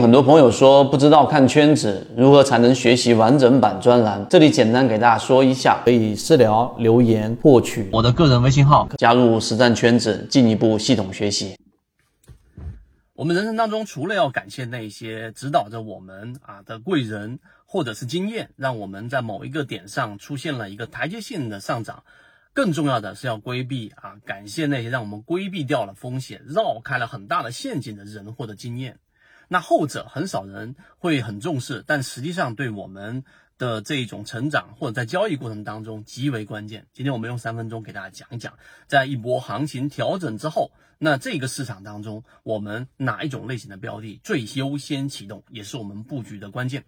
[0.00, 11.56] 很多朋友说不知道看圈子如何才能学习完整版专栏，这里简单给大家说一下，可以私聊留言获取我的个人微信号，加入实战圈子，进一步系统学习。
[13.14, 22.02] 我们人生当中，除了要感谢那些指导着我们啊的贵人，或者是经验，让我们在某一个点上出现了一个台阶性的上涨，
[22.52, 28.96] 更重要的是要规避啊，感谢那些让我们规避掉了风险、绕开了很大的陷阱的人或者经验。
[29.52, 33.22] 那后者很少人会很重视，但实际上对我们
[33.58, 36.86] 的这一种成长或者在交易过程当中极为关键。
[36.94, 38.54] 今天我们用三分钟给大家讲一讲，
[38.86, 46.86] 在一波行情调整之后，那这个市场当中，我们哪一种类型的标的最优先启动，也是我们布局的关键。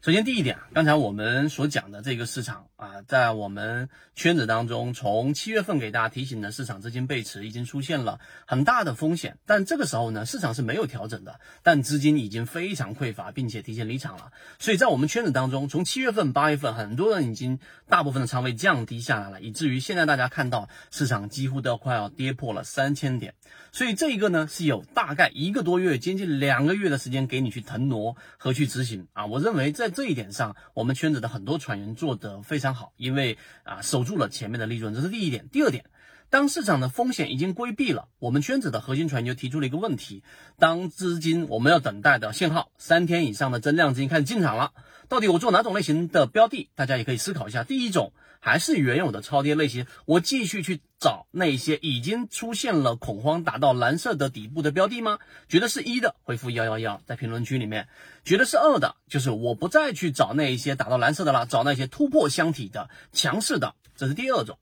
[0.00, 14.30] 首先，第一点啊，刚才我们所讲的这个市场啊，在我们圈子当中，从七月份给大家提醒的市场资金背驰已经出现了很大的风险，但这个时候呢，市场是没有调整的，但资金已经非常匮乏，并且提前离场了。
[14.60, 23.34] 所以在我们圈子当中，从七月份、八月份，很多人已经大部分的仓位降低下来了，以至于现在大家看到市场几乎都要快要跌破了三千点。
[23.72, 29.26] 所以这一个呢，是有大概一个多月，接近两个月的时间给你去腾挪和去执行啊。
[29.26, 35.48] 我认为在这一点上，我们圈子的很多船员做得非常好，因为啊守住了前面的利润，这是第一点。
[35.48, 35.84] 第二点，
[36.30, 40.22] 当市场的风险已经规避了，我们圈子的核心船就提出了一个问题：
[40.58, 44.72] 当资金我们要等待的信号，三天以上的增量资金开始进场了，
[45.08, 46.70] 到底我做哪种类型的标的？
[46.74, 47.64] 大家也可以思考一下。
[47.64, 48.12] 第一种。
[48.40, 55.18] 还是原有的超跌类型，我继续去找那些已经出现了恐慌达到蓝色的底部的标的吗？
[55.48, 57.88] 觉得是一的，回复幺幺幺，在评论区里面。
[58.24, 64.56] 觉得是二的，就是我不再去找那一些达到蓝色的了，找那些突破箱体的强势的，这是第二种。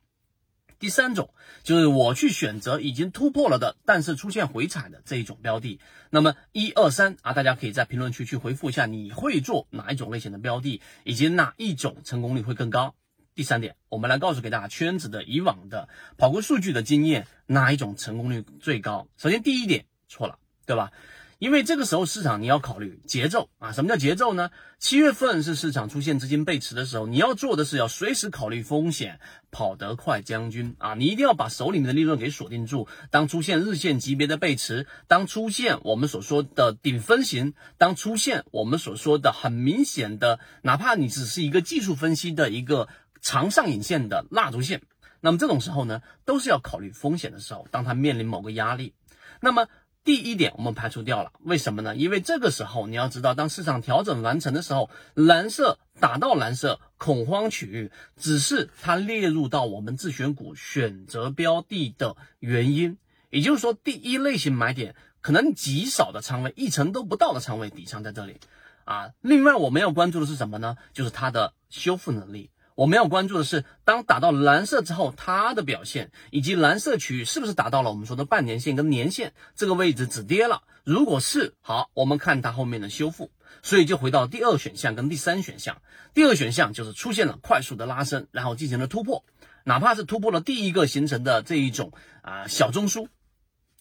[0.78, 1.32] 第三种
[1.62, 5.80] 就是我去选择已经突破了的，但是出现回踩的这一种标的。
[6.10, 12.94] 那么一二三啊，大家可以在评论区去回复一下，你会做哪一种类型的标的，以及哪一种成功率会更高。
[13.34, 19.08] 第三点，我们来告诉给大家圈子的以往的跑过数据的经验，哪一种成功率最高？
[19.16, 20.92] 首先第一点错了，对吧？
[21.38, 24.50] 因为这个时候市场你要考虑节奏啊，什么叫节奏呢？
[24.78, 29.20] 七月份是市场出现资金背驰的时候，你要做的是要随时考虑风险，
[29.50, 32.88] 跑得快将军啊，你一定要把手里面的利润给锁定住。
[33.10, 42.88] 当出现日线级别的背驰，当出现我们所说的顶分型，当出现我们所说的很明显的，哪怕你只是一个技术分析的一个。
[43.22, 44.82] 长上影线的蜡烛线，
[45.20, 47.66] 那么这种时候呢，都是要考虑风险的时候。
[47.72, 48.94] 当它面临某个压力，
[49.40, 49.66] 那么
[50.06, 51.96] 第一点我们排除掉了，为什么呢？
[51.96, 62.98] 因为这个时候你要知道，当市场调整完成的时候，蓝色打到蓝色恐慌区域，只是它列入到我们自选股选择标的的原因。
[63.30, 68.36] 也就是说，第一类型买点可能极少的仓位，一成都不到的仓位底仓在这里
[68.84, 69.10] 啊。
[69.22, 70.76] 另外我们要关注的是什么呢？
[70.92, 72.50] 就是它的修复能力。
[72.76, 80.62] 我们要关注的是，当打到蓝色之后，它的表现，以及蓝色区域是不是达到了我们说的半年线跟年线这个位置止跌了？
[80.84, 83.30] 如果是好，我们看它后面的修复。
[83.62, 85.80] 所以就回到第二选项跟第三选项。
[86.12, 89.24] 第二选项就是出现了快速的拉升，然后进行了突破，
[89.64, 93.08] 哪怕是突破了第一个形成的这一种啊小中枢，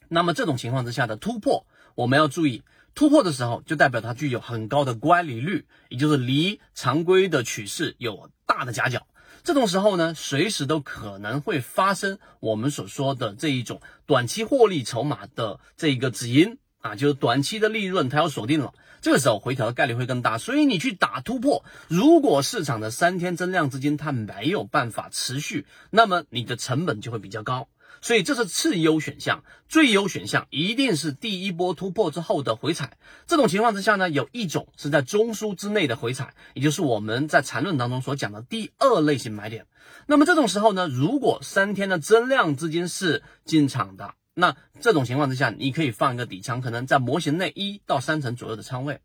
[0.07, 2.63] 那么这种情况之下的突破，我们要注意。
[2.95, 9.05] 突破的时候，就代表它具有很高的乖离率，也就是离常规的趋势有大的夹角。
[9.43, 20.37] 这种时候呢，随时都可能会发生我们所说的这一种短期获利筹码的这一个止盈啊，就是短期的利润它要锁定了，这个时候回调的概率会更大。
[20.37, 27.67] 所以你去打突破，如果市场的三天增量资金它没有办法持续，那么你的成本就会比较高。
[28.01, 32.97] 所以这是次优选项，最优选项一定是第一波突破之后的回踩。
[33.27, 39.65] 这种情况之下呢，有一种是在中枢之内的回踩，也就是我们在缠论当中所讲的第二类型买点。
[40.07, 48.99] 那么这种时候呢，如果三天的增量资金是进场的，那这种情况之下，你可以放一个底仓，可能在模型内一到三成左右的仓位。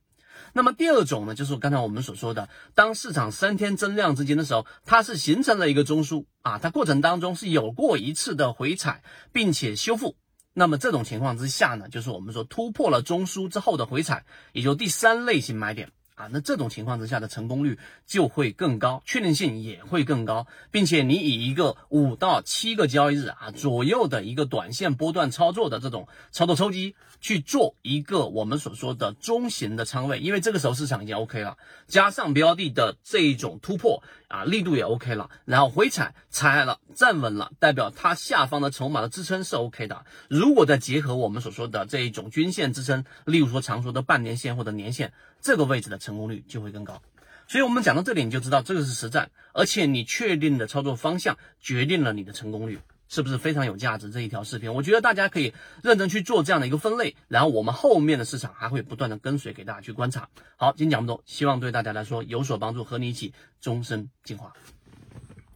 [0.53, 9.03] 那么第二种呢，就是刚才我们所说的，当市场三天增量资金的时候，它是形成了一个中枢啊，它过程当中是有过一次的回踩，
[9.33, 10.17] 并且修复。
[10.53, 15.93] 那么这种情况之下呢，就是我们说突破了中枢之后的回踩，也就第三类型买点。
[16.21, 31.57] 啊，那这种情况之下的成功率就会更高，确定性也会更高，并且你以一个五到七个交易日啊左右的一个短线波段操作的这种操作抽机去做一个我们所说的中型的仓位，因为这个时候市场已经 OK 了，
[31.87, 40.05] 加上标的的这一种突破啊力度也 OK 了，然后回踩踩了站稳了，代表它下方的筹码的支撑是 OK 的。
[40.29, 45.15] 如果再结合我们所说的这一种均线支撑，例如说常说的半年线或者年线。
[45.41, 47.03] 这个位置的成功率就会更高，
[47.49, 52.79] 所以我们讲到这里，你就知道这个是实战，而且你确定的操作方向决定了你的成功率，
[53.09, 54.11] 是不是非常有价值？
[54.11, 60.29] 这一条视频，我觉得大家可以认真去做这样的一个分类，然后我们后面的市场还会不断的跟随给大家去观察。
[60.57, 64.53] 好，今天讲这么多，希望对大家来说有所帮助，和你一起终身进化。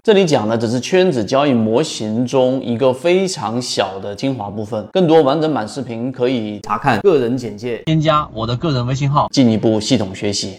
[0.05, 10.53] 这里讲的只是圈子交易模型中一个非常小的精华部分，更多完整版视频可以查看个人简介，添加我的个人微信号，进一步系统学习。